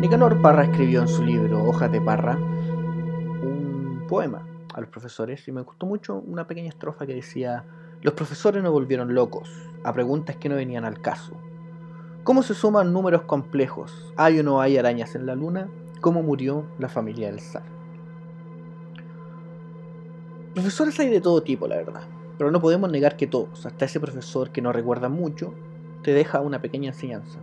Nicanor 0.00 0.40
Parra 0.40 0.64
escribió 0.64 1.02
en 1.02 1.08
su 1.08 1.22
libro 1.22 1.62
Hojas 1.62 1.92
de 1.92 2.00
Parra 2.00 2.34
un 2.34 4.06
poema 4.08 4.46
a 4.72 4.80
los 4.80 4.88
profesores 4.88 5.46
y 5.46 5.52
me 5.52 5.60
gustó 5.60 5.84
mucho 5.84 6.22
una 6.26 6.46
pequeña 6.46 6.70
estrofa 6.70 7.04
que 7.04 7.14
decía, 7.14 7.66
los 8.00 8.14
profesores 8.14 8.62
nos 8.62 8.72
volvieron 8.72 9.14
locos 9.14 9.50
a 9.84 9.92
preguntas 9.92 10.36
que 10.36 10.48
no 10.48 10.54
venían 10.54 10.86
al 10.86 11.02
caso. 11.02 11.34
¿Cómo 12.24 12.42
se 12.42 12.54
suman 12.54 12.94
números 12.94 13.24
complejos? 13.24 14.14
¿Hay 14.16 14.38
o 14.38 14.42
no 14.42 14.62
hay 14.62 14.78
arañas 14.78 15.14
en 15.16 15.26
la 15.26 15.34
luna? 15.34 15.68
¿Cómo 16.00 16.22
murió 16.22 16.64
la 16.78 16.88
familia 16.88 17.26
del 17.26 17.40
zar? 17.40 17.64
Profesores 20.54 20.98
hay 20.98 21.10
de 21.10 21.20
todo 21.20 21.42
tipo, 21.42 21.68
la 21.68 21.76
verdad, 21.76 22.04
pero 22.38 22.50
no 22.50 22.62
podemos 22.62 22.90
negar 22.90 23.18
que 23.18 23.26
todos, 23.26 23.66
hasta 23.66 23.84
ese 23.84 24.00
profesor 24.00 24.48
que 24.48 24.62
no 24.62 24.72
recuerda 24.72 25.10
mucho, 25.10 25.52
te 26.02 26.14
deja 26.14 26.40
una 26.40 26.62
pequeña 26.62 26.88
enseñanza. 26.88 27.38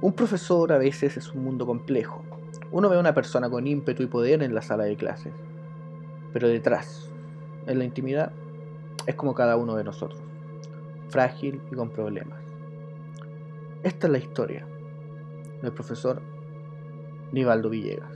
Un 0.00 0.12
profesor 0.12 0.72
a 0.72 0.78
veces 0.78 1.16
es 1.16 1.32
un 1.32 1.42
mundo 1.42 1.66
complejo. 1.66 2.22
Uno 2.70 2.88
ve 2.88 2.96
a 2.96 3.00
una 3.00 3.14
persona 3.14 3.50
con 3.50 3.66
ímpetu 3.66 4.04
y 4.04 4.06
poder 4.06 4.44
en 4.44 4.54
la 4.54 4.62
sala 4.62 4.84
de 4.84 4.96
clases, 4.96 5.32
pero 6.32 6.46
detrás, 6.46 7.10
en 7.66 7.78
la 7.80 7.84
intimidad, 7.84 8.30
es 9.06 9.16
como 9.16 9.34
cada 9.34 9.56
uno 9.56 9.74
de 9.74 9.82
nosotros, 9.82 10.20
frágil 11.08 11.60
y 11.72 11.74
con 11.74 11.90
problemas. 11.90 12.38
Esta 13.82 14.06
es 14.06 14.12
la 14.12 14.18
historia 14.18 14.64
del 15.62 15.72
profesor 15.72 16.22
Nivaldo 17.32 17.68
Villegas. 17.68 18.12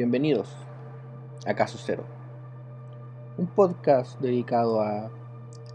Bienvenidos 0.00 0.48
a 1.46 1.52
Caso 1.52 1.76
Cero, 1.76 2.04
un 3.36 3.46
podcast 3.46 4.18
dedicado 4.18 4.80
a 4.80 5.10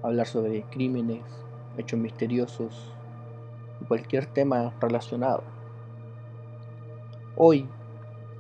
hablar 0.02 0.26
sobre 0.26 0.64
crímenes, 0.64 1.22
hechos 1.78 2.00
misteriosos 2.00 2.92
y 3.80 3.86
cualquier 3.86 4.26
tema 4.26 4.74
relacionado. 4.82 5.44
Hoy 7.38 7.68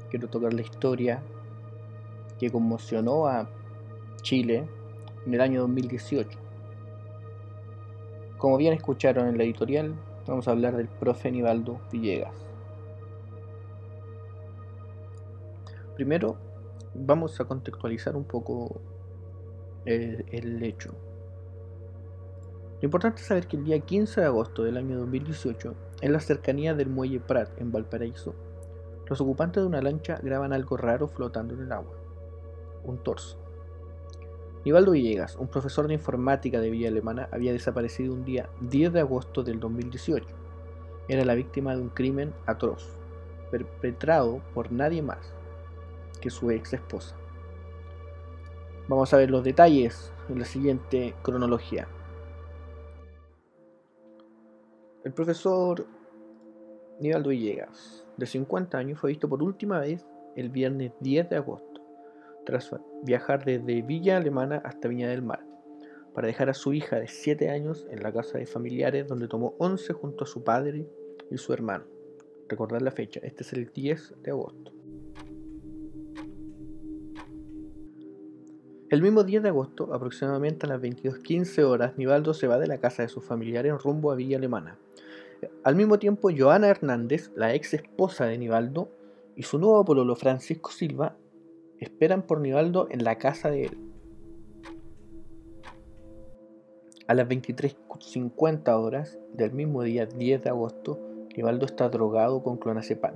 quiero 0.09 0.27
tocar 0.27 0.55
la 0.55 0.63
historia 0.63 1.21
que 2.39 2.49
conmocionó 2.49 3.27
a 3.27 3.47
Chile 4.23 4.67
en 5.27 5.33
el 5.35 5.41
año 5.41 5.61
2018. 5.61 6.35
Como 8.39 8.57
bien 8.57 8.73
escucharon 8.73 9.27
en 9.27 9.37
la 9.37 9.43
editorial, 9.43 9.93
vamos 10.25 10.47
a 10.47 10.51
hablar 10.51 10.75
del 10.77 10.87
profe 10.87 11.31
Nivaldo 11.31 11.79
Villegas. 11.91 12.44
Primero, 15.95 16.35
vamos 16.93 17.39
a 17.39 17.45
contextualizar 17.45 18.17
un 18.17 18.25
poco 18.25 18.81
el, 19.85 20.61
hecho. 20.61 20.93
Lo 22.81 22.85
importante 22.85 23.21
es 23.21 23.27
saber 23.27 23.47
que 23.47 23.55
el 23.55 23.63
día 23.63 23.79
15 23.79 24.19
de 24.19 24.27
agosto 24.27 24.63
del 24.63 24.75
año 24.75 24.97
2018, 24.97 25.73
en 26.01 26.11
la 26.11 26.19
cercanía 26.19 26.73
del 26.73 26.89
muelle 26.89 27.21
Prat, 27.21 27.49
en 27.61 27.71
Valparaíso, 27.71 28.35
los 29.07 29.21
ocupantes 29.21 29.63
de 29.63 29.67
una 29.67 29.81
lancha 29.81 30.19
graban 30.21 30.51
algo 30.51 30.75
raro 30.75 31.07
flotando 31.07 31.53
en 31.53 31.61
el 31.61 31.71
agua. 31.71 31.95
Un 32.83 32.97
torso. 32.97 33.37
Nivaldo 34.65 34.91
Villegas, 34.91 35.37
un 35.37 35.47
profesor 35.47 35.87
de 35.87 35.93
informática 35.93 36.59
de 36.59 36.71
Villa 36.71 36.89
Alemana, 36.89 37.29
había 37.31 37.53
desaparecido 37.53 38.13
un 38.13 38.25
día 38.25 38.49
10 38.59 38.91
de 38.91 38.99
agosto 38.99 39.43
del 39.43 39.61
2018. 39.61 40.27
Era 41.07 41.23
la 41.23 41.35
víctima 41.35 41.73
de 41.73 41.81
un 41.83 41.89
crimen 41.89 42.33
atroz, 42.47 42.85
perpetrado 43.49 44.41
por 44.53 44.73
nadie 44.73 45.01
más 45.01 45.34
que 46.17 46.29
su 46.29 46.51
ex 46.51 46.73
esposa. 46.73 47.15
Vamos 48.87 49.13
a 49.13 49.17
ver 49.17 49.31
los 49.31 49.43
detalles 49.43 50.13
en 50.29 50.39
la 50.39 50.45
siguiente 50.45 51.15
cronología. 51.23 51.87
El 55.03 55.13
profesor 55.13 55.85
Nivaldo 56.99 57.29
Villegas, 57.29 58.05
de 58.17 58.25
50 58.25 58.77
años, 58.77 58.99
fue 58.99 59.09
visto 59.09 59.27
por 59.29 59.43
última 59.43 59.79
vez 59.79 60.05
el 60.35 60.49
viernes 60.49 60.93
10 60.99 61.29
de 61.29 61.35
agosto, 61.35 61.81
tras 62.45 62.75
viajar 63.03 63.43
desde 63.43 63.81
Villa 63.81 64.17
Alemana 64.17 64.61
hasta 64.63 64.87
Viña 64.87 65.09
del 65.09 65.21
Mar, 65.21 65.45
para 66.13 66.27
dejar 66.27 66.49
a 66.49 66.53
su 66.53 66.73
hija 66.73 66.99
de 66.99 67.07
7 67.07 67.49
años 67.49 67.87
en 67.91 68.01
la 68.01 68.13
casa 68.13 68.37
de 68.37 68.45
familiares 68.45 69.07
donde 69.07 69.27
tomó 69.27 69.55
11 69.59 69.93
junto 69.93 70.23
a 70.23 70.27
su 70.27 70.43
padre 70.43 70.87
y 71.29 71.37
su 71.37 71.53
hermano. 71.53 71.85
Recordar 72.47 72.81
la 72.81 72.91
fecha, 72.91 73.19
este 73.23 73.43
es 73.43 73.53
el 73.53 73.71
10 73.71 74.21
de 74.21 74.31
agosto. 74.31 74.71
El 78.95 79.01
mismo 79.01 79.25
10 79.25 79.43
de 79.43 79.49
agosto, 79.49 79.93
aproximadamente 79.93 80.65
a 80.65 80.69
las 80.69 80.79
22.15 80.79 81.63
horas, 81.63 81.97
Nivaldo 81.97 82.33
se 82.33 82.47
va 82.47 82.57
de 82.57 82.67
la 82.67 82.77
casa 82.77 83.03
de 83.03 83.09
sus 83.09 83.25
familiares 83.25 83.73
en 83.73 83.77
rumbo 83.77 84.09
a 84.09 84.15
Villa 84.15 84.37
Alemana. 84.37 84.79
Al 85.65 85.75
mismo 85.75 85.99
tiempo, 85.99 86.29
Joana 86.33 86.69
Hernández, 86.69 87.29
la 87.35 87.53
ex 87.53 87.73
esposa 87.73 88.23
de 88.25 88.37
Nivaldo, 88.37 88.87
y 89.35 89.43
su 89.43 89.59
nuevo 89.59 89.83
pololo 89.83 90.15
Francisco 90.15 90.71
Silva 90.71 91.17
esperan 91.77 92.21
por 92.21 92.39
Nivaldo 92.39 92.87
en 92.89 93.03
la 93.03 93.17
casa 93.17 93.51
de 93.51 93.65
él. 93.65 93.77
A 97.09 97.15
las 97.15 97.27
23.50 97.27 98.81
horas 98.81 99.19
del 99.33 99.51
mismo 99.51 99.83
día 99.83 100.05
10 100.05 100.41
de 100.41 100.49
agosto, 100.49 101.01
Nivaldo 101.35 101.65
está 101.65 101.89
drogado 101.89 102.41
con 102.43 102.55
clonazepam. 102.55 103.15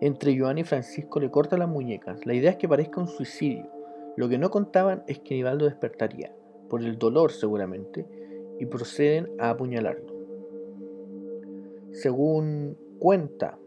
Entre 0.00 0.38
Joana 0.38 0.60
y 0.60 0.64
Francisco 0.64 1.20
le 1.20 1.30
corta 1.30 1.58
las 1.58 1.68
muñecas. 1.68 2.24
La 2.24 2.32
idea 2.32 2.52
es 2.52 2.56
que 2.56 2.66
parezca 2.66 2.98
un 2.98 3.08
suicidio 3.08 3.77
lo 4.18 4.28
que 4.28 4.36
no 4.36 4.50
contaban 4.50 5.04
es 5.06 5.20
que 5.20 5.36
Nivaldo 5.36 5.66
despertaría, 5.66 6.34
por 6.68 6.82
el 6.82 6.98
dolor 6.98 7.30
seguramente, 7.30 8.04
y 8.58 8.66
proceden 8.66 9.30
a 9.38 9.50
apuñalarlo. 9.50 10.12
Según 11.92 12.76
cuenta 12.98 13.60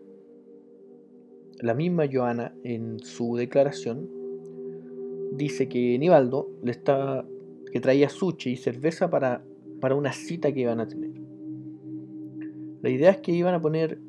la 1.62 1.74
misma 1.74 2.04
Joana 2.12 2.54
en 2.66 3.00
su 3.00 3.38
declaración, 3.38 4.10
dice 5.32 5.70
que 5.70 5.98
Nivaldo 5.98 6.50
le 6.62 6.72
estaba, 6.72 7.26
que 7.72 7.80
traía 7.80 8.10
sushi 8.10 8.52
y 8.52 8.58
cerveza 8.58 9.10
para, 9.10 9.46
para 9.80 9.96
una 9.96 10.12
cita 10.12 10.52
que 10.52 10.60
iban 10.60 10.82
a 10.82 10.88
tener. 10.90 11.12
La 12.82 12.90
idea 12.90 13.12
es 13.12 13.20
que 13.20 13.32
iban 13.32 13.54
a 13.54 13.62
poner 13.62 14.00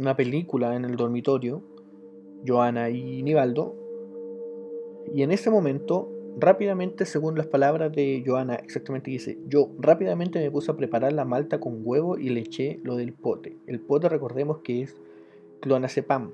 una 0.00 0.16
película 0.16 0.74
en 0.74 0.84
el 0.84 0.96
dormitorio, 0.96 1.62
Joana 2.44 2.90
y 2.90 3.22
Nivaldo, 3.22 3.81
y 5.14 5.22
en 5.22 5.30
ese 5.30 5.50
momento, 5.50 6.10
rápidamente, 6.38 7.04
según 7.04 7.36
las 7.36 7.46
palabras 7.46 7.92
de 7.92 8.22
Joana, 8.26 8.54
exactamente 8.56 9.10
dice, 9.10 9.38
yo 9.46 9.70
rápidamente 9.78 10.38
me 10.38 10.50
puse 10.50 10.70
a 10.70 10.76
preparar 10.76 11.12
la 11.12 11.24
malta 11.24 11.60
con 11.60 11.80
huevo 11.84 12.18
y 12.18 12.30
le 12.30 12.40
eché 12.40 12.80
lo 12.82 12.96
del 12.96 13.12
pote. 13.12 13.56
El 13.66 13.80
pote 13.80 14.08
recordemos 14.08 14.58
que 14.58 14.82
es 14.82 14.96
clonazepam, 15.60 16.32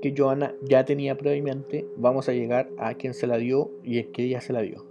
que 0.00 0.14
Joana 0.16 0.54
ya 0.62 0.84
tenía 0.84 1.16
previamente. 1.16 1.86
Vamos 1.96 2.28
a 2.28 2.32
llegar 2.32 2.68
a 2.78 2.94
quien 2.94 3.14
se 3.14 3.26
la 3.26 3.38
dio 3.38 3.70
y 3.82 3.98
es 3.98 4.06
que 4.08 4.24
ella 4.24 4.40
se 4.40 4.52
la 4.52 4.60
dio. 4.60 4.84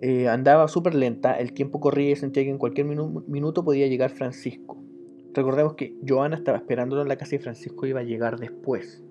Eh, 0.00 0.26
andaba 0.28 0.66
súper 0.66 0.96
lenta, 0.96 1.38
el 1.38 1.52
tiempo 1.52 1.78
corría 1.78 2.10
y 2.10 2.16
sentía 2.16 2.42
que 2.42 2.50
en 2.50 2.58
cualquier 2.58 2.86
minuto 2.86 3.64
podía 3.64 3.86
llegar 3.86 4.10
Francisco. 4.10 4.76
Recordemos 5.32 5.74
que 5.74 5.94
Joana 6.06 6.36
estaba 6.36 6.58
esperándolo 6.58 7.02
en 7.02 7.08
la 7.08 7.16
casa 7.16 7.36
y 7.36 7.38
Francisco 7.38 7.86
iba 7.86 8.00
a 8.00 8.04
llegar 8.04 8.38
después. 8.38 9.02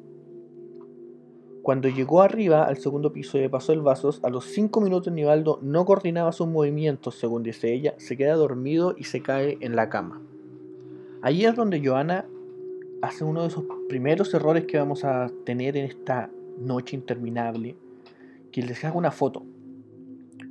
Cuando 1.62 1.90
llegó 1.90 2.24
arriba 2.24 2.64
al 2.64 2.78
segundo 2.78 3.14
piso 3.14 3.38
y 3.38 3.42
le 3.42 3.50
pasó 3.50 3.72
el 3.72 3.82
vaso, 3.82 4.12
a 4.24 4.30
los 4.30 4.46
5 4.46 4.82
minutos 4.82 5.14
Nivaldo 5.14 5.60
no 5.62 5.86
coordinaba 5.86 6.32
sus 6.32 6.48
movimientos, 6.48 7.16
según 7.16 7.44
dice 7.44 7.72
ella, 7.72 7.94
se 7.98 8.18
queda 8.18 8.34
dormido 8.34 8.96
y 8.98 9.04
se 9.04 9.22
cae 9.22 9.60
en 9.62 9.76
la 9.76 9.88
cama. 9.88 10.22
Ahí 11.22 11.46
es 11.46 11.56
donde 11.56 11.86
Joana 11.86 12.26
hace 13.04 13.24
uno 13.24 13.44
de 13.44 13.50
esos 13.50 13.66
primeros 13.88 14.34
errores 14.34 14.66
que 14.66 14.80
vamos 14.80 15.04
a 15.04 15.30
tener 15.46 15.78
en 15.78 15.86
esta 15.86 16.32
noche 16.58 16.96
interminable, 16.96 17.76
que 18.52 18.64
le 18.64 18.74
saca 18.74 18.98
una 18.98 19.12
foto. 19.12 19.44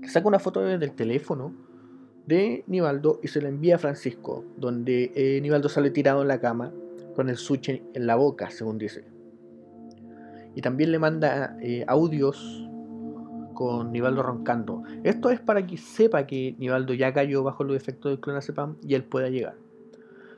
Le 0.01 0.09
saca 0.09 0.29
una 0.29 0.39
foto 0.39 0.61
desde 0.61 0.85
el 0.85 0.93
teléfono 0.93 1.53
de 2.27 2.63
Nivaldo 2.69 3.19
y 3.21 3.29
se 3.29 3.43
la 3.43 3.49
envía 3.49 3.77
a 3.77 3.79
Francisco, 3.79 4.45
donde 4.57 5.11
eh, 5.17 5.41
Nivaldo 5.41 5.69
sale 5.69 5.91
tirado 5.91 6.23
en 6.23 6.29
la 6.29 6.41
cama 6.41 6.73
con 7.17 7.29
el 7.29 7.37
suche 7.37 7.83
en 7.95 8.07
la 8.07 8.15
boca, 8.15 8.51
según 8.51 8.79
dice 8.79 9.20
y 10.55 10.61
también 10.61 10.93
le 10.93 10.99
manda 10.99 11.57
eh, 11.61 11.85
audios 11.87 12.67
con 13.55 13.93
Nivaldo 13.93 14.23
roncando. 14.23 14.83
Esto 15.05 15.31
es 15.31 15.39
para 15.39 15.67
que 15.67 15.77
sepa 15.77 16.27
que 16.27 16.57
Nivaldo 16.59 16.95
ya 16.95 17.13
cayó 17.13 17.43
bajo 17.43 17.63
los 17.63 17.77
efectos 17.77 18.11
del 18.11 18.21
clonazepam 18.21 18.77
y 18.83 18.95
él 18.95 19.05
pueda 19.05 19.29
llegar. 19.29 19.57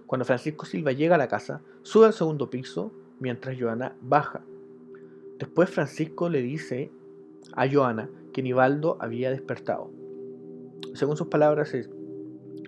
Cuando 0.06 0.24
Francisco 0.24 0.66
Silva 0.66 0.92
llega 0.92 1.14
a 1.14 1.18
la 1.18 1.28
casa, 1.28 1.62
sube 1.82 2.06
al 2.06 2.12
segundo 2.12 2.50
piso 2.50 2.92
mientras 3.20 3.56
Joana 3.58 3.94
baja. 4.02 4.42
Después 5.38 5.70
Francisco 5.70 6.28
le 6.28 6.42
dice 6.42 6.90
a 7.54 7.68
Joana 7.70 8.10
que 8.32 8.42
Nivaldo 8.42 8.98
había 9.00 9.30
despertado. 9.30 9.90
Según 10.94 11.16
sus 11.16 11.28
palabras, 11.28 11.72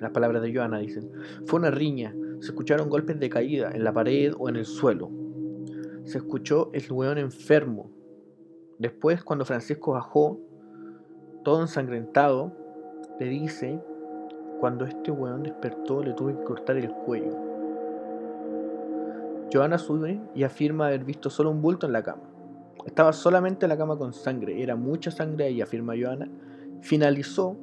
Las 0.01 0.11
palabras 0.13 0.43
de 0.43 0.55
Joana 0.55 0.79
dicen, 0.79 1.11
fue 1.47 1.59
una 1.59 1.71
riña, 1.71 2.15
se 2.41 2.49
escucharon 2.49 2.89
golpes 2.89 3.19
de 3.19 3.29
caída 3.29 3.71
en 3.73 3.85
la 3.85 3.93
pared 3.93 4.33
o 4.39 4.49
en 4.49 4.57
el 4.57 4.65
suelo. 4.65 5.11
Se 6.05 6.19
escuchó 6.19 6.71
el 6.73 6.91
weón 6.93 7.19
enfermo. 7.19 7.91
Después, 8.79 9.25
cuando 9.25 9.45
Francisco 9.45 9.93
bajó, 9.93 10.39
todo 11.45 11.61
ensangrentado, 11.63 12.53
le 13.19 13.27
dice, 13.27 13.81
cuando 14.61 14.85
este 14.85 15.11
weón 15.11 15.43
despertó 15.43 16.03
le 16.03 16.13
tuve 16.13 16.37
que 16.37 16.45
cortar 16.45 16.77
el 16.77 16.91
cuello. 16.91 17.33
Joana 19.53 19.79
sube 19.79 20.21
y 20.35 20.43
afirma 20.43 20.89
haber 20.89 21.05
visto 21.05 21.31
solo 21.31 21.51
un 21.51 21.63
bulto 21.63 21.87
en 21.87 21.93
la 21.93 22.03
cama. 22.03 22.23
Estaba 22.87 23.13
solamente 23.13 23.67
en 23.67 23.71
la 23.71 23.79
cama 23.79 23.97
con 23.97 24.13
sangre, 24.13 24.63
era 24.63 24.77
mucha 24.77 25.11
sangre 25.11 25.45
ahí, 25.47 25.61
afirma 25.61 25.95
Joana. 25.99 26.29
Finalizó 26.83 27.57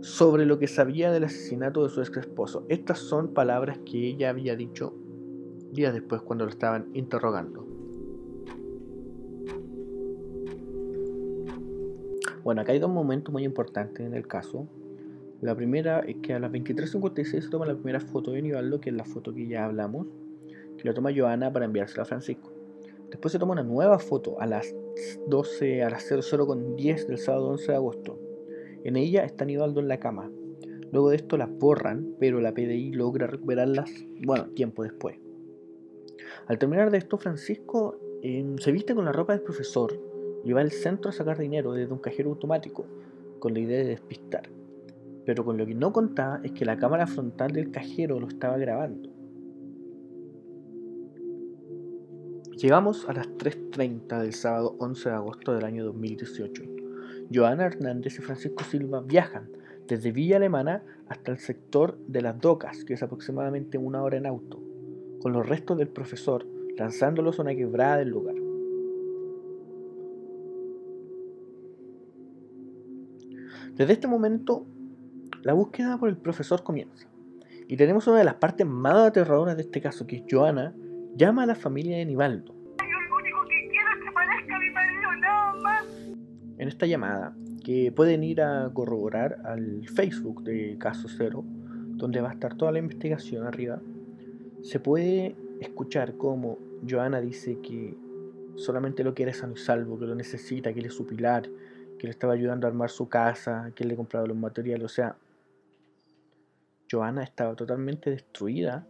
sobre 0.00 0.46
lo 0.46 0.58
que 0.58 0.68
sabía 0.68 1.10
del 1.10 1.24
asesinato 1.24 1.82
de 1.82 1.90
su 1.90 2.00
ex 2.02 2.16
esposo. 2.18 2.66
Estas 2.68 2.98
son 2.98 3.34
palabras 3.34 3.78
que 3.78 4.06
ella 4.06 4.30
había 4.30 4.54
dicho 4.54 4.94
días 5.72 5.92
después 5.94 6.22
cuando 6.22 6.44
lo 6.44 6.50
estaban 6.50 6.88
interrogando. 6.94 7.66
Bueno, 12.44 12.60
acá 12.60 12.72
hay 12.72 12.78
dos 12.78 12.90
momentos 12.90 13.32
muy 13.32 13.44
importantes 13.44 14.04
en 14.04 14.14
el 14.14 14.26
caso. 14.26 14.66
La 15.40 15.54
primera 15.54 16.00
es 16.00 16.16
que 16.16 16.34
a 16.34 16.38
las 16.38 16.50
23.56 16.50 17.40
se 17.40 17.48
toma 17.48 17.66
la 17.66 17.74
primera 17.74 18.00
foto 18.00 18.32
de 18.32 18.42
Nivaldo, 18.42 18.80
que 18.80 18.90
es 18.90 18.96
la 18.96 19.04
foto 19.04 19.32
que 19.32 19.46
ya 19.46 19.64
hablamos, 19.64 20.06
que 20.76 20.84
la 20.84 20.94
toma 20.94 21.10
Joana 21.14 21.52
para 21.52 21.64
enviársela 21.64 22.02
a 22.02 22.06
Francisco. 22.06 22.52
Después 23.10 23.30
se 23.30 23.38
toma 23.38 23.52
una 23.52 23.62
nueva 23.62 23.98
foto 23.98 24.40
a 24.40 24.46
las 24.46 24.74
12, 25.28 25.82
a 25.82 25.90
las 25.90 26.06
00 26.06 26.46
con 26.46 26.76
10 26.76 27.08
del 27.08 27.18
sábado 27.18 27.48
11 27.48 27.72
de 27.72 27.76
agosto. 27.76 28.18
En 28.84 28.96
ella 28.96 29.24
está 29.24 29.44
Nivaldo 29.44 29.80
en 29.80 29.88
la 29.88 30.00
cama. 30.00 30.30
Luego 30.90 31.10
de 31.10 31.16
esto 31.16 31.36
las 31.36 31.50
borran, 31.50 32.16
pero 32.18 32.40
la 32.40 32.52
PDI 32.52 32.92
logra 32.92 33.26
recuperarlas, 33.26 33.90
bueno, 34.24 34.46
tiempo 34.50 34.82
después. 34.82 35.21
Al 36.46 36.58
terminar 36.58 36.90
de 36.90 36.98
esto, 36.98 37.18
Francisco 37.18 37.98
em, 38.22 38.58
se 38.58 38.72
viste 38.72 38.94
con 38.94 39.04
la 39.04 39.12
ropa 39.12 39.32
del 39.32 39.42
profesor 39.42 39.92
y 40.44 40.52
va 40.52 40.60
al 40.60 40.72
centro 40.72 41.10
a 41.10 41.12
sacar 41.12 41.38
dinero 41.38 41.72
desde 41.72 41.92
un 41.92 42.00
cajero 42.00 42.30
automático, 42.30 42.84
con 43.38 43.54
la 43.54 43.60
idea 43.60 43.78
de 43.78 43.86
despistar. 43.86 44.48
Pero 45.24 45.44
con 45.44 45.56
lo 45.56 45.66
que 45.66 45.74
no 45.74 45.92
contaba 45.92 46.40
es 46.42 46.52
que 46.52 46.64
la 46.64 46.76
cámara 46.76 47.06
frontal 47.06 47.52
del 47.52 47.70
cajero 47.70 48.18
lo 48.18 48.26
estaba 48.26 48.58
grabando. 48.58 49.10
Llegamos 52.56 53.08
a 53.08 53.12
las 53.12 53.28
3.30 53.28 54.20
del 54.20 54.32
sábado 54.34 54.76
11 54.78 55.08
de 55.08 55.14
agosto 55.14 55.54
del 55.54 55.64
año 55.64 55.84
2018. 55.84 56.62
Joana 57.32 57.66
Hernández 57.66 58.18
y 58.18 58.22
Francisco 58.22 58.62
Silva 58.62 59.00
viajan 59.00 59.48
desde 59.88 60.12
Villa 60.12 60.36
Alemana 60.36 60.82
hasta 61.08 61.32
el 61.32 61.38
sector 61.38 61.98
de 62.06 62.22
las 62.22 62.40
docas, 62.40 62.84
que 62.84 62.94
es 62.94 63.02
aproximadamente 63.02 63.78
una 63.78 64.02
hora 64.02 64.16
en 64.16 64.26
auto, 64.26 64.61
con 65.22 65.32
los 65.32 65.48
restos 65.48 65.78
del 65.78 65.88
profesor 65.88 66.44
lanzándolos 66.76 67.38
a 67.38 67.42
una 67.42 67.54
quebrada 67.54 67.98
del 67.98 68.08
lugar. 68.08 68.34
Desde 73.74 73.92
este 73.92 74.08
momento, 74.08 74.66
la 75.42 75.52
búsqueda 75.52 75.96
por 75.98 76.08
el 76.08 76.16
profesor 76.16 76.62
comienza. 76.62 77.08
Y 77.68 77.76
tenemos 77.76 78.06
una 78.06 78.18
de 78.18 78.24
las 78.24 78.34
partes 78.34 78.66
más 78.66 79.08
aterradoras 79.08 79.56
de 79.56 79.62
este 79.62 79.80
caso, 79.80 80.06
que 80.06 80.16
es 80.16 80.22
Joana 80.30 80.74
llama 81.16 81.44
a 81.44 81.46
la 81.46 81.54
familia 81.54 81.96
de 81.96 82.04
Nivaldo. 82.04 82.54
En 86.58 86.68
esta 86.68 86.86
llamada, 86.86 87.34
que 87.64 87.92
pueden 87.92 88.24
ir 88.24 88.42
a 88.42 88.70
corroborar 88.72 89.38
al 89.44 89.88
Facebook 89.88 90.42
de 90.42 90.76
Caso 90.78 91.08
Cero, 91.08 91.44
donde 91.94 92.20
va 92.20 92.30
a 92.30 92.32
estar 92.32 92.56
toda 92.56 92.72
la 92.72 92.78
investigación 92.78 93.46
arriba, 93.46 93.80
se 94.62 94.80
puede 94.80 95.36
escuchar 95.60 96.16
cómo 96.16 96.58
Joana 96.88 97.20
dice 97.20 97.58
que 97.60 97.96
solamente 98.56 99.04
lo 99.04 99.14
quiere 99.14 99.32
sano 99.32 99.54
y 99.54 99.58
salvo, 99.58 99.98
que 99.98 100.06
lo 100.06 100.14
necesita, 100.14 100.72
que 100.72 100.80
él 100.80 100.86
es 100.86 100.94
su 100.94 101.06
pilar, 101.06 101.48
que 101.98 102.06
le 102.06 102.10
estaba 102.10 102.32
ayudando 102.32 102.66
a 102.66 102.70
armar 102.70 102.90
su 102.90 103.08
casa, 103.08 103.72
que 103.74 103.82
él 103.82 103.88
le 103.88 103.96
compraba 103.96 104.26
los 104.26 104.36
materiales. 104.36 104.84
O 104.84 104.88
sea, 104.88 105.16
Joana 106.90 107.22
estaba 107.22 107.54
totalmente 107.54 108.10
destruida 108.10 108.86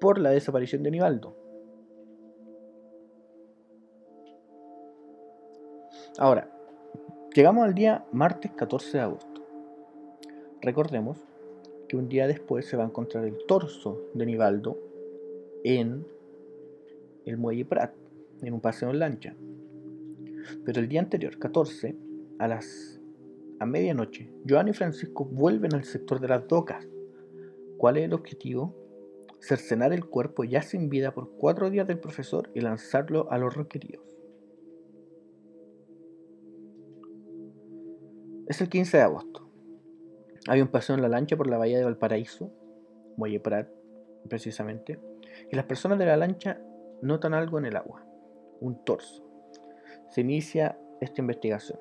por 0.00 0.18
la 0.18 0.30
desaparición 0.30 0.82
de 0.82 0.90
Nivaldo. 0.90 1.36
Ahora, 6.18 6.48
llegamos 7.34 7.64
al 7.64 7.74
día 7.74 8.04
martes 8.12 8.50
14 8.52 8.98
de 8.98 9.02
agosto. 9.02 9.46
Recordemos 10.60 11.18
que 11.88 11.96
un 11.96 12.08
día 12.08 12.26
después 12.26 12.66
se 12.66 12.76
va 12.76 12.84
a 12.84 12.86
encontrar 12.86 13.24
el 13.24 13.38
torso 13.46 14.00
de 14.14 14.26
Nivaldo 14.26 14.78
en 15.64 16.06
el 17.24 17.36
muelle 17.36 17.64
Prat, 17.64 17.94
en 18.42 18.54
un 18.54 18.60
paseo 18.60 18.90
en 18.90 18.98
lancha. 18.98 19.34
Pero 20.64 20.80
el 20.80 20.88
día 20.88 21.00
anterior, 21.00 21.38
14, 21.38 21.96
a 22.38 22.48
las 22.48 23.00
a 23.60 23.66
medianoche, 23.66 24.30
Joan 24.48 24.68
y 24.68 24.72
Francisco 24.72 25.24
vuelven 25.24 25.74
al 25.74 25.84
sector 25.84 26.20
de 26.20 26.28
las 26.28 26.46
docas. 26.46 26.86
¿Cuál 27.76 27.96
es 27.96 28.04
el 28.04 28.12
objetivo? 28.12 28.74
Cercenar 29.40 29.92
el 29.92 30.04
cuerpo 30.04 30.44
ya 30.44 30.62
sin 30.62 30.88
vida 30.88 31.12
por 31.12 31.30
cuatro 31.32 31.68
días 31.68 31.86
del 31.86 31.98
profesor 31.98 32.50
y 32.54 32.60
lanzarlo 32.60 33.30
a 33.32 33.38
los 33.38 33.54
roqueríos. 33.54 34.02
Es 38.46 38.60
el 38.60 38.68
15 38.68 38.96
de 38.96 39.02
agosto. 39.02 39.47
Hay 40.48 40.62
un 40.62 40.68
paseo 40.68 40.96
en 40.96 41.02
la 41.02 41.08
lancha 41.08 41.36
por 41.36 41.46
la 41.46 41.58
bahía 41.58 41.76
de 41.76 41.84
Valparaíso, 41.84 42.50
Muelle 43.18 43.38
Prat, 43.38 43.68
precisamente, 44.30 44.98
y 45.52 45.54
las 45.54 45.66
personas 45.66 45.98
de 45.98 46.06
la 46.06 46.16
lancha 46.16 46.58
notan 47.02 47.34
algo 47.34 47.58
en 47.58 47.66
el 47.66 47.76
agua, 47.76 48.06
un 48.60 48.82
torso. 48.82 49.28
Se 50.08 50.22
inicia 50.22 50.78
esta 51.02 51.20
investigación. 51.20 51.78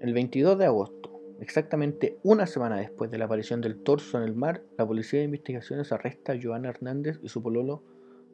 El 0.00 0.12
22 0.12 0.58
de 0.58 0.66
agosto, 0.66 1.18
exactamente 1.40 2.18
una 2.22 2.46
semana 2.46 2.76
después 2.76 3.10
de 3.10 3.16
la 3.16 3.24
aparición 3.24 3.62
del 3.62 3.82
torso 3.82 4.18
en 4.18 4.24
el 4.24 4.34
mar, 4.34 4.62
la 4.76 4.86
Policía 4.86 5.20
de 5.20 5.24
Investigaciones 5.24 5.92
arresta 5.92 6.32
a 6.32 6.38
Joana 6.40 6.68
Hernández 6.68 7.20
y 7.22 7.28
su 7.30 7.42
pololo 7.42 7.82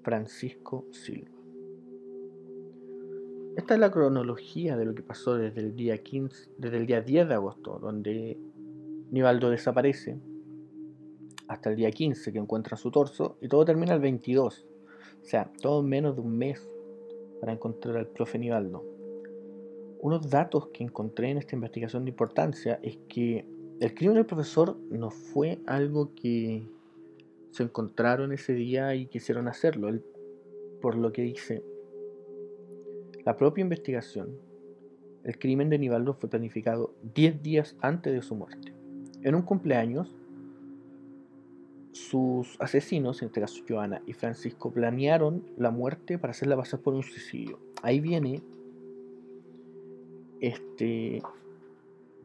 Francisco 0.02 0.84
Silva. 0.90 1.39
Esta 3.60 3.74
es 3.74 3.80
la 3.80 3.90
cronología 3.90 4.74
de 4.78 4.86
lo 4.86 4.94
que 4.94 5.02
pasó 5.02 5.34
desde 5.34 5.60
el 5.60 5.76
día 5.76 5.98
15, 5.98 6.52
desde 6.56 6.78
el 6.78 6.86
día 6.86 7.02
10 7.02 7.28
de 7.28 7.34
agosto, 7.34 7.78
donde 7.78 8.38
Nivaldo 9.10 9.50
desaparece, 9.50 10.18
hasta 11.46 11.68
el 11.68 11.76
día 11.76 11.90
15 11.90 12.32
que 12.32 12.38
encuentra 12.38 12.78
su 12.78 12.90
torso, 12.90 13.36
y 13.42 13.48
todo 13.48 13.66
termina 13.66 13.92
el 13.92 14.00
22. 14.00 14.66
O 15.20 15.24
sea, 15.26 15.52
todo 15.60 15.82
menos 15.82 16.16
de 16.16 16.22
un 16.22 16.38
mes 16.38 16.66
para 17.38 17.52
encontrar 17.52 17.98
al 17.98 18.06
profe 18.06 18.38
Nivaldo 18.38 18.82
unos 20.00 20.30
datos 20.30 20.68
que 20.68 20.82
encontré 20.82 21.28
en 21.28 21.36
esta 21.36 21.54
investigación 21.54 22.06
de 22.06 22.10
importancia 22.12 22.80
es 22.82 22.96
que 23.10 23.44
el 23.78 23.94
crimen 23.94 24.16
del 24.16 24.24
profesor 24.24 24.78
no 24.90 25.10
fue 25.10 25.58
algo 25.66 26.14
que 26.14 26.66
se 27.50 27.64
encontraron 27.64 28.32
ese 28.32 28.54
día 28.54 28.94
y 28.94 29.04
quisieron 29.04 29.48
hacerlo. 29.48 29.90
por 30.80 30.96
lo 30.96 31.12
que 31.12 31.20
dice 31.20 31.62
la 33.30 33.36
propia 33.36 33.62
investigación, 33.62 34.36
el 35.22 35.38
crimen 35.38 35.70
de 35.70 35.78
Nivaldo 35.78 36.14
fue 36.14 36.28
planificado 36.28 36.96
10 37.14 37.44
días 37.44 37.76
antes 37.80 38.12
de 38.12 38.22
su 38.22 38.34
muerte. 38.34 38.74
En 39.22 39.36
un 39.36 39.42
cumpleaños, 39.42 40.12
sus 41.92 42.56
asesinos, 42.60 43.22
en 43.22 43.26
este 43.26 43.40
caso 43.40 43.62
Joana 43.68 44.02
y 44.04 44.14
Francisco, 44.14 44.72
planearon 44.72 45.44
la 45.56 45.70
muerte 45.70 46.18
para 46.18 46.32
hacerla 46.32 46.56
pasar 46.56 46.80
por 46.80 46.92
un 46.92 47.04
suicidio. 47.04 47.60
Ahí 47.82 48.00
viene 48.00 48.42
este 50.40 51.22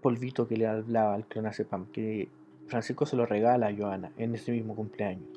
polvito 0.01 0.47
que 0.47 0.57
le 0.57 0.65
hablaba 0.65 1.13
al 1.13 1.27
clonazepam, 1.27 1.85
que 1.91 2.29
Francisco 2.65 3.05
se 3.05 3.15
lo 3.15 3.27
regala 3.27 3.67
a 3.67 3.75
Joana 3.77 4.11
en 4.17 4.33
ese 4.33 4.51
mismo 4.51 4.75
cumpleaños. 4.75 5.29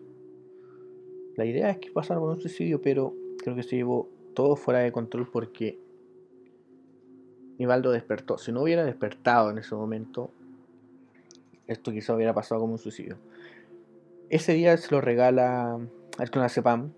La 1.36 1.44
idea 1.44 1.68
es 1.68 1.76
que 1.76 1.90
pasara 1.90 2.20
por 2.20 2.30
un 2.30 2.40
suicidio, 2.40 2.80
pero 2.80 3.12
creo 3.36 3.54
que 3.54 3.62
se 3.62 3.76
llevó 3.76 4.08
todo 4.38 4.54
fuera 4.54 4.78
de 4.78 4.92
control 4.92 5.28
porque 5.28 5.80
Nivaldo 7.58 7.90
despertó. 7.90 8.38
Si 8.38 8.52
no 8.52 8.62
hubiera 8.62 8.84
despertado 8.84 9.50
en 9.50 9.58
ese 9.58 9.74
momento, 9.74 10.30
esto 11.66 11.90
quizá 11.90 12.14
hubiera 12.14 12.32
pasado 12.32 12.60
como 12.60 12.74
un 12.74 12.78
suicidio. 12.78 13.18
Ese 14.30 14.52
día 14.52 14.76
se 14.76 14.94
lo 14.94 15.00
regala 15.00 15.80
al 16.18 16.30
clonazepam, 16.30 16.92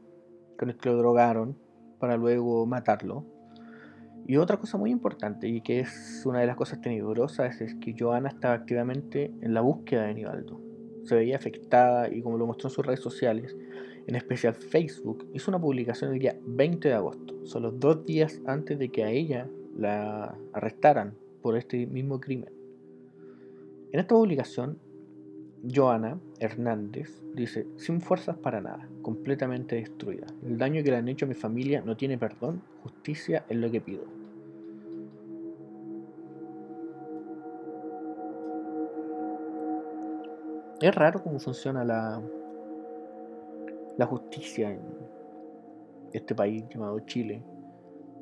con 0.59 0.69
el 0.69 0.77
que 0.77 0.91
lo 0.91 0.99
drogaron, 0.99 1.57
para 1.99 2.19
luego 2.19 2.67
matarlo. 2.67 3.25
Y 4.27 4.37
otra 4.37 4.59
cosa 4.59 4.77
muy 4.77 4.91
importante, 4.91 5.49
y 5.49 5.63
que 5.63 5.81
es 5.81 6.23
una 6.27 6.41
de 6.41 6.47
las 6.47 6.57
cosas 6.57 6.83
tenebrosas, 6.83 7.63
es 7.63 7.75
que 7.77 7.97
Joana 7.99 8.29
estaba 8.29 8.53
activamente 8.53 9.33
en 9.41 9.55
la 9.55 9.63
búsqueda 9.63 10.03
de 10.03 10.13
Nivaldo. 10.13 10.61
Se 11.05 11.15
veía 11.15 11.37
afectada 11.37 12.13
y 12.13 12.21
como 12.21 12.37
lo 12.37 12.47
mostró 12.47 12.69
en 12.69 12.75
sus 12.75 12.85
redes 12.85 13.01
sociales, 13.01 13.57
en 14.07 14.17
especial 14.17 14.55
Facebook, 14.55 15.29
hizo 15.33 15.51
una 15.51 15.61
publicación 15.61 16.13
el 16.13 16.19
día 16.19 16.37
20 16.45 16.89
de 16.89 16.95
agosto, 16.95 17.47
solo 17.47 17.71
dos 17.71 18.05
días 18.05 18.41
antes 18.47 18.79
de 18.79 18.89
que 18.89 19.05
a 19.05 19.11
ella 19.11 19.49
la 19.77 20.37
arrestaran 20.53 21.15
por 21.43 21.57
este 21.57 21.87
mismo 21.87 22.21
crimen. 22.21 22.53
En 23.93 24.01
esta 24.01 24.15
publicación, 24.15 24.79
Joana 25.73 26.19
Hernández 26.39 27.21
dice, 27.35 27.67
sin 27.77 28.01
fuerzas 28.01 28.37
para 28.37 28.61
nada, 28.61 28.89
completamente 29.03 29.77
destruida. 29.77 30.27
El 30.45 30.59
daño 30.59 30.83
que 30.83 30.91
le 30.91 30.97
han 30.97 31.09
hecho 31.09 31.27
a 31.27 31.29
mi 31.29 31.35
familia 31.35 31.83
no 31.83 31.97
tiene 31.97 32.17
perdón, 32.19 32.63
justicia 32.83 33.45
es 33.49 33.57
lo 33.57 33.71
que 33.71 33.81
pido. 33.81 34.05
Es 40.81 40.95
raro 40.95 41.23
cómo 41.23 41.39
funciona 41.39 41.85
la, 41.85 42.23
la 44.01 44.07
justicia 44.07 44.71
en 44.71 44.81
este 46.15 46.35
país 46.35 46.65
llamado 46.73 46.99
Chile, 47.01 47.45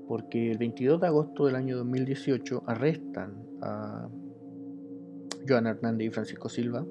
porque 0.09 0.51
el 0.51 0.59
22 0.59 1.01
de 1.01 1.07
agosto 1.07 1.47
del 1.47 1.55
año 1.55 1.77
2018 1.77 2.65
arrestan 2.67 3.47
a 3.63 4.09
Joana 5.47 5.71
Hernández 5.71 6.09
y 6.09 6.11
Francisco 6.11 6.49
Silva. 6.49 6.85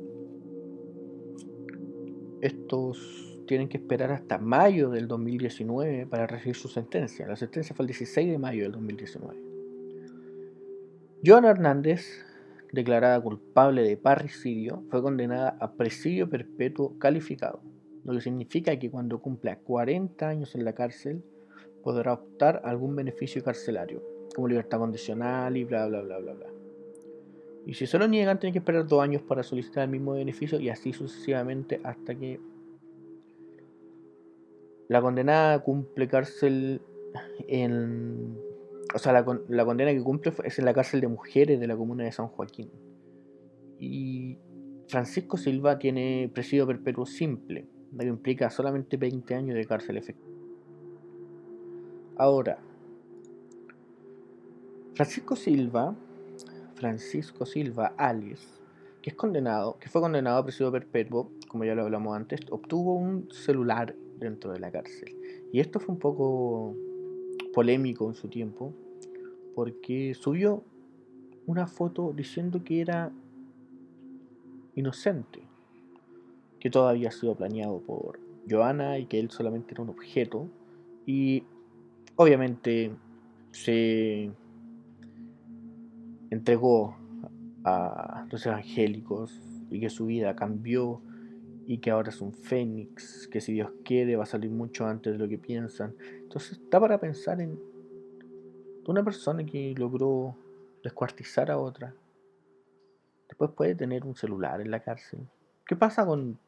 Estos 2.39 3.43
tienen 3.45 3.67
que 3.67 3.75
esperar 3.75 4.13
hasta 4.13 4.37
mayo 4.37 4.89
del 4.89 5.09
2019 5.09 6.07
para 6.07 6.25
recibir 6.25 6.55
su 6.55 6.69
sentencia. 6.69 7.27
La 7.27 7.35
sentencia 7.35 7.75
fue 7.75 7.83
el 7.83 7.87
16 7.87 8.31
de 8.31 8.37
mayo 8.37 8.63
del 8.63 8.71
2019. 8.71 9.37
Joana 11.25 11.49
Hernández 11.49 12.23
declarada 12.71 13.19
culpable 13.19 13.81
de 13.81 13.97
parricidio, 13.97 14.83
fue 14.89 15.01
condenada 15.01 15.57
a 15.59 15.73
presidio 15.73 16.29
perpetuo 16.29 16.97
calificado, 16.99 17.61
lo 18.07 18.13
que 18.13 18.21
significa 18.21 18.77
que 18.77 18.89
cuando 18.89 19.21
cumpla 19.21 19.59
40 19.59 20.27
años 20.27 20.55
en 20.55 20.65
la 20.65 20.73
cárcel 20.73 21.23
podrá 21.83 22.13
optar 22.13 22.61
a 22.63 22.69
algún 22.69 22.95
beneficio 22.95 23.43
carcelario, 23.43 24.01
como 24.35 24.47
libertad 24.47 24.79
condicional 24.79 25.55
y 25.57 25.63
bla 25.63 25.87
bla 25.87 26.01
bla 26.01 26.17
bla 26.17 26.33
bla. 26.33 26.47
Y 27.65 27.73
si 27.73 27.85
se 27.85 27.99
lo 27.99 28.07
niegan, 28.07 28.39
tiene 28.39 28.53
que 28.53 28.59
esperar 28.59 28.87
dos 28.87 29.03
años 29.03 29.21
para 29.21 29.43
solicitar 29.43 29.83
el 29.83 29.89
mismo 29.89 30.13
beneficio 30.13 30.59
y 30.59 30.69
así 30.69 30.93
sucesivamente 30.93 31.81
hasta 31.83 32.15
que 32.15 32.39
la 34.87 35.01
condenada 35.01 35.59
cumple 35.59 36.07
cárcel 36.07 36.81
en 37.47 38.37
o 38.93 38.99
sea, 38.99 39.11
la, 39.13 39.25
condena 39.65 39.91
que 39.91 40.01
cumple 40.01 40.33
es 40.45 40.59
en 40.59 40.65
la 40.65 40.73
cárcel 40.73 41.01
de 41.01 41.07
mujeres 41.07 41.59
de 41.59 41.67
la 41.67 41.75
comuna 41.75 42.05
de 42.05 42.11
San 42.11 42.27
Joaquín. 42.27 42.71
Y 43.79 44.37
Francisco 44.87 45.37
Silva 45.37 45.77
tiene 45.77 46.31
presidio 46.33 46.65
perpetuo 46.65 47.05
simple, 47.05 47.67
lo 47.91 47.99
que 47.99 48.05
implica 48.05 48.49
solamente 48.49 48.97
20 48.97 49.35
años 49.35 49.55
de 49.55 49.65
cárcel 49.65 49.97
efectiva. 49.97 50.35
Ahora, 52.17 52.57
Francisco 54.93 55.35
Silva, 55.35 55.95
Francisco 56.75 57.45
Silva 57.45 57.93
Alice, 57.97 58.47
que 59.01 59.11
es 59.11 59.15
condenado, 59.15 59.77
que 59.79 59.89
fue 59.89 60.01
condenado 60.01 60.39
a 60.39 60.43
presidio 60.43 60.71
perpetuo, 60.71 61.31
como 61.47 61.63
ya 61.63 61.75
lo 61.75 61.83
hablamos 61.83 62.15
antes, 62.15 62.41
obtuvo 62.49 62.95
un 62.95 63.29
celular 63.31 63.95
dentro 64.19 64.51
de 64.51 64.59
la 64.59 64.71
cárcel. 64.71 65.15
Y 65.53 65.59
esto 65.59 65.79
fue 65.79 65.93
un 65.93 65.99
poco 65.99 66.75
polémico 67.53 68.07
en 68.09 68.15
su 68.15 68.27
tiempo, 68.27 68.73
porque 69.55 70.13
subió 70.13 70.63
una 71.45 71.67
foto 71.67 72.13
diciendo 72.13 72.63
que 72.63 72.81
era 72.81 73.11
inocente, 74.75 75.46
que 76.59 76.69
todo 76.69 76.87
había 76.87 77.11
sido 77.11 77.35
planeado 77.35 77.79
por 77.79 78.19
Joana 78.49 78.97
y 78.97 79.05
que 79.05 79.19
él 79.19 79.29
solamente 79.29 79.73
era 79.73 79.83
un 79.83 79.89
objeto, 79.89 80.47
y 81.05 81.43
obviamente 82.15 82.91
se 83.51 84.31
entregó 86.29 86.97
a 87.63 88.25
los 88.31 88.45
evangélicos 88.45 89.41
y 89.69 89.79
que 89.79 89.89
su 89.89 90.05
vida 90.05 90.35
cambió 90.35 91.01
y 91.65 91.79
que 91.79 91.91
ahora 91.91 92.09
es 92.09 92.21
un 92.21 92.33
fénix, 92.33 93.27
que 93.27 93.41
si 93.41 93.53
Dios 93.53 93.71
quiere 93.83 94.15
va 94.15 94.23
a 94.23 94.27
salir 94.27 94.49
mucho 94.51 94.85
antes 94.85 95.13
de 95.13 95.19
lo 95.19 95.27
que 95.27 95.37
piensan. 95.37 95.95
Entonces 96.21 96.53
está 96.53 96.79
para 96.79 96.99
pensar 96.99 97.41
en 97.41 97.59
una 98.87 99.03
persona 99.03 99.45
que 99.45 99.73
logró 99.77 100.35
descuartizar 100.81 101.51
a 101.51 101.57
otra. 101.57 101.93
Después 103.27 103.51
puede 103.51 103.75
tener 103.75 104.05
un 104.05 104.15
celular 104.15 104.61
en 104.61 104.71
la 104.71 104.79
cárcel. 104.79 105.19
¿Qué 105.67 105.75
pasa 105.75 106.05
con, 106.05 106.39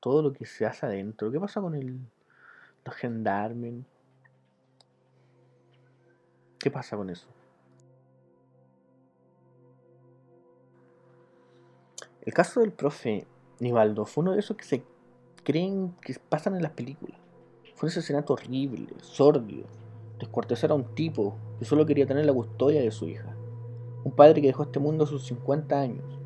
todo 0.00 0.22
lo 0.22 0.32
que 0.32 0.46
se 0.46 0.64
hace 0.64 0.86
adentro? 0.86 1.30
¿Qué 1.30 1.38
pasa 1.38 1.60
con 1.60 1.74
el, 1.74 1.98
los 2.84 2.94
gendarmes? 2.94 3.84
¿Qué 6.58 6.70
pasa 6.70 6.96
con 6.96 7.10
eso? 7.10 7.26
El 12.22 12.32
caso 12.32 12.60
del 12.60 12.72
profe 12.72 13.26
Nivaldo 13.60 14.06
fue 14.06 14.22
uno 14.22 14.32
de 14.32 14.40
esos 14.40 14.56
que 14.56 14.64
se 14.64 14.82
creen 15.42 15.94
que 16.00 16.14
pasan 16.18 16.56
en 16.56 16.62
las 16.62 16.72
películas. 16.72 17.18
Fue 17.74 17.88
un 17.88 17.90
asesinato 17.90 18.32
horrible, 18.32 18.88
sordio, 19.02 19.66
descuartizar 20.18 20.70
a 20.70 20.74
un 20.74 20.94
tipo 20.94 21.36
que 21.58 21.66
solo 21.66 21.84
quería 21.84 22.06
tener 22.06 22.24
la 22.24 22.32
custodia 22.32 22.80
de 22.80 22.90
su 22.90 23.06
hija. 23.06 23.36
Un 24.02 24.12
padre 24.16 24.40
que 24.40 24.46
dejó 24.46 24.62
este 24.62 24.78
mundo 24.78 25.04
a 25.04 25.06
sus 25.06 25.26
50 25.26 25.78
años, 25.78 26.23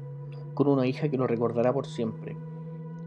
con 0.58 0.66
una 0.66 0.88
hija 0.88 1.08
que 1.08 1.16
lo 1.16 1.28
recordará 1.28 1.72
por 1.72 1.86
siempre, 1.86 2.36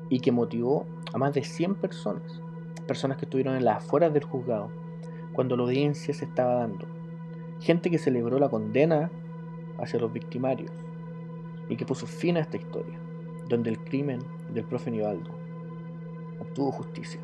y 0.08 0.22
que 0.22 0.31
motivó 0.31 0.86
a 1.12 1.17
más 1.17 1.34
de 1.34 1.43
100 1.43 1.75
personas, 1.75 2.41
personas 2.88 3.17
que 3.17 3.25
estuvieron 3.25 3.58
en 3.58 3.65
las 3.65 3.84
afueras 3.84 4.13
del 4.13 4.24
juzgado, 4.24 4.70
cuando 5.34 5.58
la 5.58 5.63
audiencia 5.63 6.13
se 6.13 6.24
estaba 6.24 6.53
dando, 6.53 6.88
gente 7.60 7.89
que 7.89 7.98
celebró 7.98 8.39
la 8.39 8.48
condena 8.48 9.12
hacia 9.79 10.00
los 10.00 10.13
victimarios, 10.13 10.72
y 11.67 11.75
que 11.75 11.86
puso 11.86 12.08
fin 12.08 12.38
a 12.38 12.39
esta 12.39 12.55
historia 12.55 12.98
donde 13.50 13.70
el 13.70 13.84
crimen 13.84 14.20
del 14.53 14.63
profe 14.63 14.89
Nivaldo 14.89 15.31
obtuvo 16.39 16.72
justicia. 16.72 17.20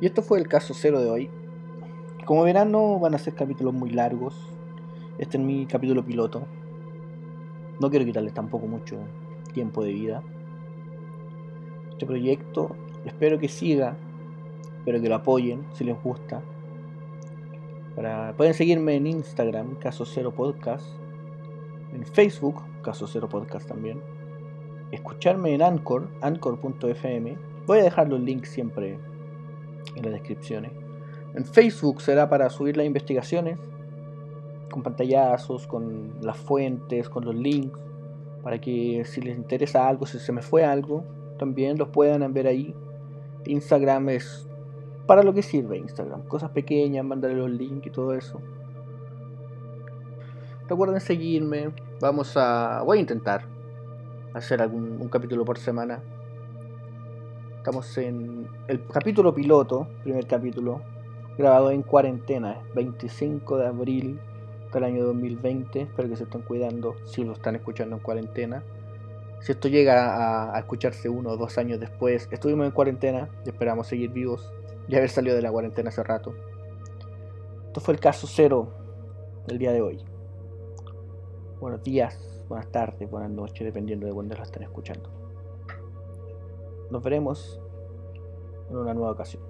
Y 0.00 0.06
esto 0.06 0.22
fue 0.22 0.38
el 0.38 0.46
caso 0.46 0.72
cero 0.72 1.00
de 1.00 1.10
hoy. 1.10 1.30
Como 2.24 2.44
verán, 2.44 2.70
no 2.70 3.00
van 3.00 3.16
a 3.16 3.18
ser 3.18 3.34
capítulos 3.34 3.74
muy 3.74 3.90
largos. 3.90 4.53
Este 5.18 5.36
es 5.36 5.42
mi 5.44 5.66
capítulo 5.66 6.04
piloto. 6.04 6.46
No 7.80 7.90
quiero 7.90 8.04
quitarles 8.04 8.34
tampoco 8.34 8.66
mucho 8.66 8.98
tiempo 9.52 9.82
de 9.84 9.92
vida. 9.92 10.22
Este 11.90 12.06
proyecto 12.06 12.74
espero 13.04 13.38
que 13.38 13.48
siga, 13.48 13.96
espero 14.78 15.00
que 15.00 15.08
lo 15.08 15.14
apoyen 15.14 15.64
si 15.72 15.84
les 15.84 16.00
gusta. 16.02 16.42
pueden 18.36 18.54
seguirme 18.54 18.96
en 18.96 19.06
Instagram, 19.06 19.76
Caso 19.76 20.04
Cero 20.04 20.32
Podcast 20.34 20.86
en 21.94 22.04
Facebook, 22.04 22.62
Caso 22.82 23.06
Cero 23.06 23.28
Podcast 23.28 23.68
también, 23.68 24.00
escucharme 24.90 25.54
en 25.54 25.62
Anchor, 25.62 26.08
anchor.fm. 26.20 27.38
Voy 27.66 27.78
a 27.78 27.82
dejar 27.84 28.08
los 28.08 28.20
links 28.20 28.48
siempre 28.50 28.98
en 29.94 30.02
las 30.02 30.12
descripciones. 30.12 30.72
En 31.34 31.44
Facebook 31.44 32.02
será 32.02 32.28
para 32.28 32.50
subir 32.50 32.76
las 32.76 32.86
investigaciones, 32.86 33.58
con 34.74 34.82
pantallazos, 34.82 35.68
con 35.68 36.14
las 36.20 36.36
fuentes, 36.36 37.08
con 37.08 37.24
los 37.24 37.34
links, 37.36 37.78
para 38.42 38.60
que 38.60 39.04
si 39.04 39.20
les 39.20 39.36
interesa 39.38 39.88
algo, 39.88 40.04
si 40.04 40.18
se 40.18 40.32
me 40.32 40.42
fue 40.42 40.64
algo, 40.64 41.04
también 41.38 41.78
los 41.78 41.90
puedan 41.90 42.32
ver 42.32 42.48
ahí. 42.48 42.74
Instagram 43.46 44.08
es 44.08 44.48
para 45.06 45.22
lo 45.22 45.32
que 45.32 45.42
sirve 45.42 45.78
Instagram, 45.78 46.24
cosas 46.24 46.50
pequeñas, 46.50 47.04
mandarle 47.04 47.36
los 47.36 47.50
links 47.52 47.86
y 47.86 47.90
todo 47.90 48.14
eso. 48.14 48.40
Recuerden 50.68 51.00
seguirme. 51.00 51.70
Vamos 52.00 52.36
a. 52.36 52.82
Voy 52.84 52.98
a 52.98 53.00
intentar 53.00 53.44
hacer 54.32 54.60
algún 54.60 55.00
un 55.00 55.08
capítulo 55.08 55.44
por 55.44 55.58
semana. 55.58 56.02
Estamos 57.58 57.96
en 57.96 58.48
el 58.66 58.84
capítulo 58.86 59.32
piloto, 59.32 59.86
primer 60.02 60.26
capítulo, 60.26 60.80
grabado 61.38 61.70
en 61.70 61.82
cuarentena, 61.82 62.58
25 62.74 63.58
de 63.58 63.66
abril 63.68 64.20
del 64.78 64.84
año 64.84 65.04
2020. 65.04 65.82
Espero 65.82 66.08
que 66.08 66.16
se 66.16 66.24
estén 66.24 66.42
cuidando 66.42 66.96
si 67.04 67.24
lo 67.24 67.32
están 67.32 67.56
escuchando 67.56 67.96
en 67.96 68.02
cuarentena. 68.02 68.62
Si 69.40 69.52
esto 69.52 69.68
llega 69.68 70.14
a, 70.16 70.56
a 70.56 70.58
escucharse 70.58 71.08
uno 71.08 71.30
o 71.30 71.36
dos 71.36 71.58
años 71.58 71.80
después, 71.80 72.28
estuvimos 72.30 72.66
en 72.66 72.72
cuarentena 72.72 73.28
y 73.44 73.50
esperamos 73.50 73.86
seguir 73.86 74.10
vivos 74.10 74.52
y 74.88 74.96
haber 74.96 75.10
salido 75.10 75.36
de 75.36 75.42
la 75.42 75.50
cuarentena 75.50 75.88
hace 75.88 76.02
rato. 76.02 76.34
Esto 77.66 77.80
fue 77.80 77.94
el 77.94 78.00
caso 78.00 78.26
cero 78.26 78.72
del 79.46 79.58
día 79.58 79.72
de 79.72 79.82
hoy 79.82 80.04
buenos 81.64 81.82
días, 81.82 82.44
buenas 82.46 82.70
tardes, 82.70 83.10
buenas 83.10 83.30
noches, 83.30 83.64
dependiendo 83.64 84.06
de 84.06 84.12
cuándo 84.12 84.36
lo 84.36 84.42
estén 84.42 84.64
escuchando. 84.64 85.08
Nos 86.90 87.02
veremos 87.02 87.58
en 88.68 88.76
una 88.76 88.92
nueva 88.92 89.12
ocasión. 89.12 89.42